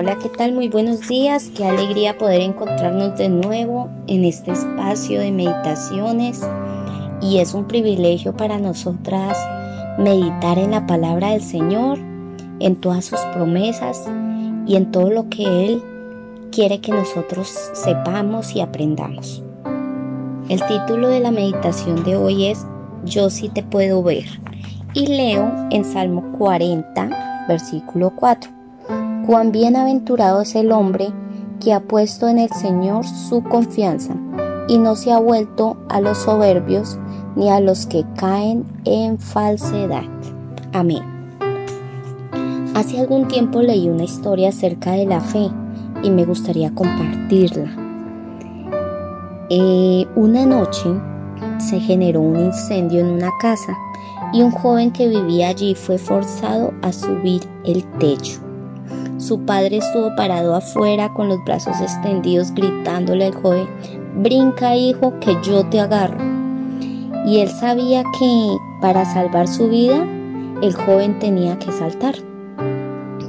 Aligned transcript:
Hola, 0.00 0.16
¿qué 0.16 0.30
tal? 0.30 0.54
Muy 0.54 0.70
buenos 0.70 1.08
días. 1.08 1.50
Qué 1.54 1.66
alegría 1.66 2.16
poder 2.16 2.40
encontrarnos 2.40 3.18
de 3.18 3.28
nuevo 3.28 3.90
en 4.06 4.24
este 4.24 4.50
espacio 4.50 5.20
de 5.20 5.30
meditaciones. 5.30 6.40
Y 7.20 7.36
es 7.36 7.52
un 7.52 7.66
privilegio 7.66 8.34
para 8.34 8.58
nosotras 8.58 9.36
meditar 9.98 10.56
en 10.56 10.70
la 10.70 10.86
palabra 10.86 11.32
del 11.32 11.42
Señor, 11.42 11.98
en 12.60 12.76
todas 12.76 13.04
sus 13.04 13.20
promesas 13.34 14.08
y 14.66 14.76
en 14.76 14.90
todo 14.90 15.10
lo 15.10 15.28
que 15.28 15.66
Él 15.66 15.82
quiere 16.50 16.80
que 16.80 16.92
nosotros 16.92 17.54
sepamos 17.74 18.56
y 18.56 18.62
aprendamos. 18.62 19.44
El 20.48 20.64
título 20.64 21.08
de 21.08 21.20
la 21.20 21.30
meditación 21.30 22.04
de 22.04 22.16
hoy 22.16 22.46
es 22.46 22.66
Yo 23.04 23.28
sí 23.28 23.50
te 23.50 23.62
puedo 23.62 24.02
ver. 24.02 24.24
Y 24.94 25.08
leo 25.08 25.52
en 25.70 25.84
Salmo 25.84 26.32
40, 26.38 27.44
versículo 27.48 28.14
4. 28.16 28.59
Cuán 29.30 29.52
bienaventurado 29.52 30.40
es 30.40 30.56
el 30.56 30.72
hombre 30.72 31.12
que 31.60 31.72
ha 31.72 31.78
puesto 31.78 32.26
en 32.26 32.40
el 32.40 32.50
Señor 32.50 33.06
su 33.06 33.44
confianza 33.44 34.12
y 34.66 34.76
no 34.76 34.96
se 34.96 35.12
ha 35.12 35.20
vuelto 35.20 35.76
a 35.88 36.00
los 36.00 36.18
soberbios 36.18 36.98
ni 37.36 37.48
a 37.48 37.60
los 37.60 37.86
que 37.86 38.04
caen 38.16 38.64
en 38.84 39.20
falsedad. 39.20 40.02
Amén. 40.72 41.04
Hace 42.74 42.98
algún 42.98 43.28
tiempo 43.28 43.62
leí 43.62 43.88
una 43.88 44.02
historia 44.02 44.48
acerca 44.48 44.94
de 44.94 45.06
la 45.06 45.20
fe 45.20 45.48
y 46.02 46.10
me 46.10 46.24
gustaría 46.24 46.74
compartirla. 46.74 47.70
Eh, 49.48 50.08
una 50.16 50.44
noche 50.44 50.90
se 51.58 51.78
generó 51.78 52.20
un 52.20 52.46
incendio 52.46 52.98
en 52.98 53.06
una 53.06 53.30
casa 53.40 53.78
y 54.32 54.42
un 54.42 54.50
joven 54.50 54.90
que 54.90 55.06
vivía 55.06 55.50
allí 55.50 55.76
fue 55.76 55.98
forzado 55.98 56.74
a 56.82 56.90
subir 56.92 57.42
el 57.64 57.84
techo. 58.00 58.49
Su 59.20 59.40
padre 59.40 59.76
estuvo 59.76 60.16
parado 60.16 60.54
afuera 60.54 61.12
con 61.12 61.28
los 61.28 61.44
brazos 61.44 61.78
extendidos 61.82 62.54
gritándole 62.54 63.26
al 63.26 63.34
joven, 63.34 63.66
brinca 64.16 64.76
hijo 64.76 65.12
que 65.20 65.36
yo 65.42 65.66
te 65.66 65.78
agarro. 65.78 66.16
Y 67.26 67.40
él 67.40 67.50
sabía 67.50 68.02
que 68.18 68.56
para 68.80 69.04
salvar 69.04 69.46
su 69.46 69.68
vida 69.68 70.06
el 70.62 70.72
joven 70.72 71.18
tenía 71.18 71.58
que 71.58 71.70
saltar. 71.70 72.14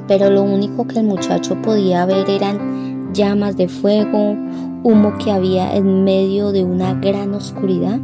Pero 0.08 0.30
lo 0.30 0.44
único 0.44 0.88
que 0.88 1.00
el 1.00 1.06
muchacho 1.06 1.62
podía 1.62 2.06
ver 2.06 2.30
eran 2.30 3.12
llamas 3.14 3.58
de 3.58 3.67
fuego, 3.67 4.38
humo 4.84 5.17
que 5.17 5.30
había 5.31 5.75
en 5.75 6.06
medio 6.06 6.53
de 6.53 6.64
una 6.64 6.94
gran 6.94 7.34
oscuridad. 7.34 8.00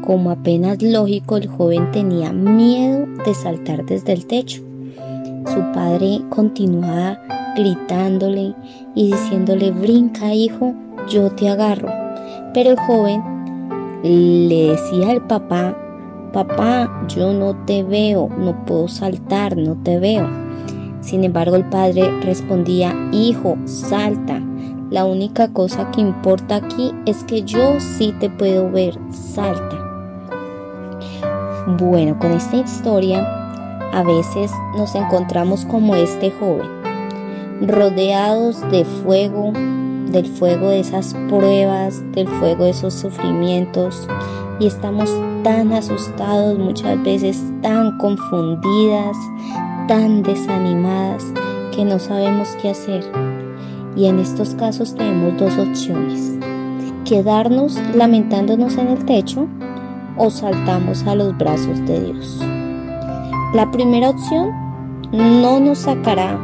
Como 0.00 0.30
apenas 0.30 0.80
lógico, 0.80 1.36
el 1.36 1.48
joven 1.48 1.92
tenía 1.92 2.32
miedo 2.32 3.06
de 3.26 3.34
saltar 3.34 3.84
desde 3.84 4.14
el 4.14 4.26
techo. 4.26 4.69
Su 5.46 5.72
padre 5.72 6.20
continuaba 6.28 7.18
gritándole 7.56 8.54
y 8.94 9.10
diciéndole, 9.12 9.70
brinca 9.70 10.34
hijo, 10.34 10.74
yo 11.08 11.30
te 11.30 11.48
agarro. 11.48 11.88
Pero 12.52 12.70
el 12.70 12.78
joven 12.78 13.22
le 14.02 14.70
decía 14.70 15.10
al 15.10 15.26
papá, 15.26 15.76
papá, 16.32 17.06
yo 17.08 17.32
no 17.32 17.56
te 17.64 17.82
veo, 17.82 18.28
no 18.38 18.64
puedo 18.64 18.88
saltar, 18.88 19.56
no 19.56 19.76
te 19.82 19.98
veo. 19.98 20.28
Sin 21.00 21.24
embargo, 21.24 21.56
el 21.56 21.64
padre 21.64 22.10
respondía, 22.22 22.94
hijo, 23.12 23.56
salta. 23.64 24.40
La 24.90 25.04
única 25.04 25.52
cosa 25.52 25.90
que 25.90 26.00
importa 26.00 26.56
aquí 26.56 26.92
es 27.06 27.24
que 27.24 27.42
yo 27.42 27.78
sí 27.78 28.12
te 28.18 28.28
puedo 28.28 28.70
ver, 28.70 28.98
salta. 29.10 29.78
Bueno, 31.78 32.18
con 32.18 32.32
esta 32.32 32.56
historia 32.56 33.39
a 33.92 34.02
veces 34.02 34.50
nos 34.76 34.94
encontramos 34.94 35.64
como 35.64 35.94
este 35.96 36.30
joven, 36.30 36.68
rodeados 37.60 38.60
de 38.70 38.84
fuego, 38.84 39.52
del 40.10 40.26
fuego 40.26 40.68
de 40.70 40.80
esas 40.80 41.14
pruebas, 41.28 42.02
del 42.12 42.28
fuego 42.28 42.64
de 42.64 42.70
esos 42.70 42.94
sufrimientos, 42.94 44.08
y 44.58 44.66
estamos 44.66 45.10
tan 45.42 45.72
asustados, 45.72 46.58
muchas 46.58 47.02
veces 47.02 47.42
tan 47.62 47.96
confundidas, 47.98 49.16
tan 49.88 50.22
desanimadas, 50.22 51.24
que 51.74 51.84
no 51.84 51.98
sabemos 51.98 52.48
qué 52.60 52.70
hacer. 52.70 53.04
Y 53.96 54.06
en 54.06 54.18
estos 54.18 54.54
casos 54.54 54.94
tenemos 54.94 55.36
dos 55.38 55.58
opciones. 55.58 56.32
Quedarnos 57.04 57.78
lamentándonos 57.94 58.76
en 58.76 58.88
el 58.88 59.04
techo 59.04 59.48
o 60.16 60.30
saltamos 60.30 61.04
a 61.06 61.14
los 61.14 61.36
brazos 61.36 61.84
de 61.86 62.00
Dios. 62.04 62.40
La 63.52 63.68
primera 63.72 64.10
opción 64.10 64.52
no 65.10 65.58
nos 65.58 65.78
sacará 65.78 66.38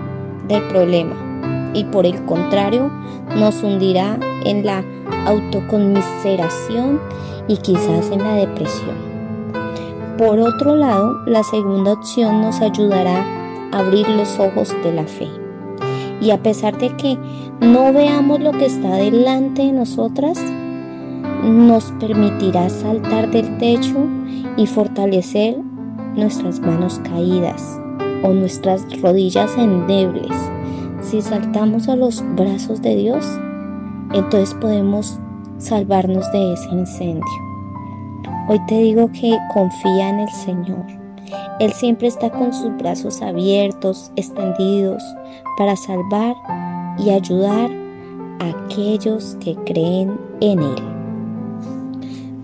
del 0.49 0.61
problema 0.65 1.15
y 1.73 1.85
por 1.85 2.05
el 2.05 2.25
contrario 2.25 2.91
nos 3.37 3.63
hundirá 3.63 4.19
en 4.45 4.67
la 4.67 4.83
autoconmiseración 5.25 7.01
y 7.47 7.59
quizás 7.59 8.11
en 8.11 8.25
la 8.25 8.35
depresión. 8.35 8.97
Por 10.19 10.41
otro 10.41 10.75
lado, 10.75 11.13
la 11.27 11.45
segunda 11.45 11.93
opción 11.93 12.41
nos 12.41 12.61
ayudará 12.61 13.25
a 13.71 13.79
abrir 13.79 14.09
los 14.09 14.41
ojos 14.41 14.75
de 14.83 14.93
la 14.93 15.05
fe. 15.05 15.29
Y 16.21 16.33
a 16.33 16.43
pesar 16.43 16.77
de 16.77 16.89
que 16.97 17.17
no 17.61 17.93
veamos 17.93 18.41
lo 18.41 18.51
que 18.51 18.67
está 18.67 18.97
delante 18.97 19.63
de 19.63 19.73
nosotras, 19.73 20.43
nos 21.45 21.93
permitirá 22.01 22.69
saltar 22.69 23.31
del 23.31 23.59
techo 23.59 24.09
y 24.57 24.67
fortalecer 24.67 25.57
nuestras 26.17 26.61
manos 26.61 27.01
caídas 27.05 27.81
o 28.23 28.33
nuestras 28.33 28.85
rodillas 29.01 29.57
endebles, 29.57 30.35
si 31.03 31.23
saltamos 31.23 31.89
a 31.89 31.97
los 31.97 32.25
brazos 32.35 32.83
de 32.83 32.97
Dios, 32.97 33.25
entonces 34.13 34.55
podemos 34.55 35.19
salvarnos 35.59 36.31
de 36.33 36.53
ese 36.55 36.69
incendio. 36.71 37.47
Hoy 38.49 38.61
te 38.67 38.79
digo 38.79 39.11
que 39.13 39.37
confía 39.53 40.09
en 40.09 40.21
el 40.21 40.29
Señor. 40.31 40.85
Él 41.61 41.73
siempre 41.73 42.09
está 42.09 42.31
con 42.31 42.53
sus 42.53 42.77
brazos 42.77 43.23
abiertos, 43.23 44.13
extendidos, 44.17 45.03
para 45.57 45.77
salvar 45.77 46.35
y 46.99 47.11
ayudar 47.11 47.71
a 48.41 48.49
aquellos 48.65 49.37
que 49.41 49.55
creen 49.65 50.19
en 50.41 50.61
Él. 50.61 50.83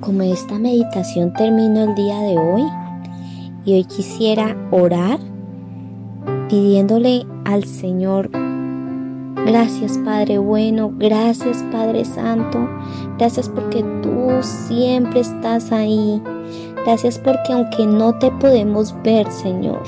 Como 0.00 0.22
esta 0.22 0.58
meditación 0.58 1.32
terminó 1.34 1.84
el 1.84 1.94
día 1.94 2.18
de 2.18 2.38
hoy, 2.38 2.62
y 3.64 3.74
hoy 3.74 3.84
quisiera 3.84 4.56
orar 4.70 5.18
pidiéndole 6.48 7.26
al 7.44 7.64
Señor, 7.64 8.30
gracias 9.46 9.98
Padre 10.04 10.38
bueno, 10.38 10.92
gracias 10.96 11.64
Padre 11.72 12.04
Santo, 12.04 12.68
gracias 13.18 13.48
porque 13.48 13.84
tú 14.02 14.28
siempre 14.40 15.20
estás 15.20 15.72
ahí, 15.72 16.22
gracias 16.84 17.18
porque 17.18 17.52
aunque 17.52 17.86
no 17.86 18.18
te 18.18 18.30
podemos 18.32 18.94
ver 19.02 19.30
Señor, 19.30 19.82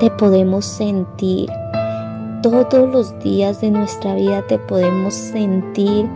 te 0.00 0.10
podemos 0.10 0.64
sentir. 0.64 1.50
Todos 2.42 2.88
los 2.92 3.18
días 3.18 3.60
de 3.60 3.70
nuestra 3.70 4.14
vida 4.14 4.46
te 4.46 4.58
podemos 4.58 5.12
sentir 5.12 6.08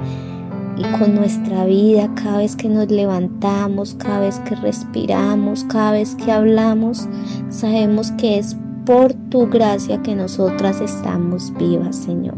y 0.77 0.83
con 0.99 1.15
nuestra 1.15 1.65
vida, 1.65 2.11
cada 2.15 2.39
vez 2.39 2.57
que 2.57 2.69
nos 2.69 2.91
levantamos, 2.91 3.95
cada 3.95 4.21
vez 4.21 4.39
que 4.41 4.55
respiramos, 4.55 5.65
cada 5.65 5.93
vez 5.93 6.15
que 6.15 6.33
hablamos, 6.33 7.09
sabemos 7.51 8.11
que 8.13 8.39
es 8.39 8.57
por 8.85 9.13
tu 9.13 9.49
gracia 9.49 10.03
que 10.03 10.15
nosotras 10.15 10.81
estamos 10.81 11.53
vivas, 11.59 11.97
Señor. 11.97 12.37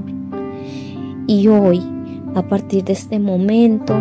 Y 1.26 1.48
hoy, 1.48 1.82
a 2.34 2.42
partir 2.42 2.84
de 2.84 2.92
este 2.92 3.18
momento, 3.18 3.94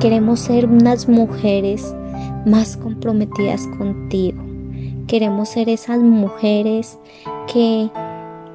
queremos 0.00 0.40
ser 0.40 0.66
unas 0.66 1.08
mujeres 1.08 1.94
más 2.44 2.76
comprometidas 2.76 3.66
contigo. 3.78 4.42
Queremos 5.06 5.48
ser 5.48 5.68
esas 5.70 6.00
mujeres 6.00 6.98
que 7.50 7.90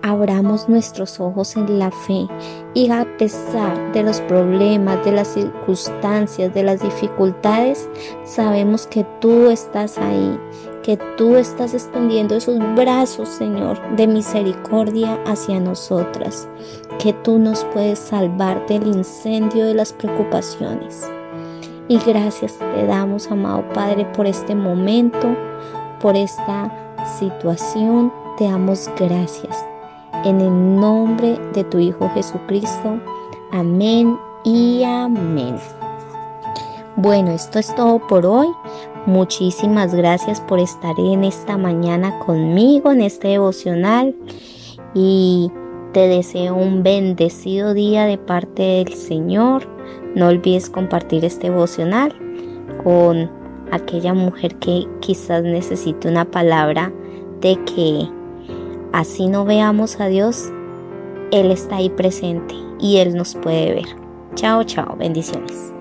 abramos 0.04 0.68
nuestros 0.68 1.20
ojos 1.22 1.56
en 1.56 1.80
la 1.80 1.90
fe 1.90 2.28
y 2.74 2.92
a 2.92 3.08
pesar 3.18 3.94
de 3.94 4.04
los 4.04 4.20
problemas, 4.22 5.04
de 5.06 5.14
las 5.14 5.30
circunstancias, 5.30 6.54
de 6.54 6.62
las 6.62 6.82
dificultades, 6.82 7.90
sabemos 8.26 8.86
que 8.86 9.06
tú 9.22 9.50
estás 9.50 9.98
ahí, 9.98 10.38
que 10.84 10.98
tú 11.18 11.38
estás 11.38 11.74
extendiendo 11.74 12.36
esos 12.36 12.60
brazos, 12.76 13.30
Señor, 13.30 13.80
de 13.96 14.06
misericordia 14.06 15.18
hacia 15.26 15.62
nosotras, 15.62 16.50
que 17.00 17.14
tú 17.14 17.40
nos 17.40 17.64
puedes 17.66 17.98
salvar 17.98 18.68
del 18.68 18.86
incendio 18.86 19.66
de 19.66 19.74
las 19.74 19.94
preocupaciones. 19.94 21.10
Y 21.88 21.98
gracias 22.00 22.60
te 22.60 22.86
damos, 22.86 23.32
amado 23.32 23.64
Padre, 23.74 24.06
por 24.14 24.28
este 24.28 24.54
momento, 24.54 25.34
por 26.02 26.18
esta 26.18 26.70
situación. 27.20 28.12
Te 28.38 28.46
damos 28.46 28.90
gracias 28.98 29.73
en 30.24 30.42
el 30.42 30.80
nombre 30.80 31.38
de 31.54 31.64
tu 31.64 31.80
Hijo 31.80 32.10
Jesucristo. 32.14 33.00
Amén 33.52 34.18
y 34.44 34.84
amén. 34.84 35.58
Bueno, 36.96 37.32
esto 37.32 37.60
es 37.60 37.74
todo 37.76 38.00
por 38.08 38.26
hoy. 38.26 38.48
Muchísimas 39.06 39.94
gracias 39.94 40.40
por 40.40 40.60
estar 40.60 40.98
en 40.98 41.24
esta 41.24 41.58
mañana 41.58 42.20
conmigo, 42.20 42.92
en 42.92 43.02
este 43.02 43.30
devocional. 43.30 44.16
Y 44.94 45.52
Te 45.94 46.08
deseo 46.08 46.56
un 46.56 46.82
bendecido 46.82 47.76
día 47.76 48.06
de 48.06 48.18
parte 48.18 48.64
del 48.64 48.94
Señor. 48.96 49.68
No 50.16 50.28
olvides 50.28 50.72
compartir 50.72 51.24
este 51.24 51.52
devocional 51.52 52.16
con 52.84 53.30
aquella 53.72 54.16
mujer 54.16 54.56
que 54.56 54.88
quizás 55.02 55.44
necesite 55.44 56.08
una 56.08 56.26
palabra 56.26 56.92
de 57.42 57.64
que 57.66 58.10
así 58.94 59.28
no 59.28 59.44
veamos 59.44 60.00
a 60.00 60.08
Dios, 60.08 60.50
Él 61.32 61.52
está 61.52 61.78
ahí 61.78 61.90
presente 61.90 62.56
y 62.80 62.98
Él 62.98 63.16
nos 63.16 63.36
puede 63.36 63.74
ver. 63.74 63.86
Chao, 64.36 64.64
chao, 64.64 64.96
bendiciones. 64.98 65.73